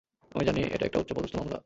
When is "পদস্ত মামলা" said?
1.13-1.59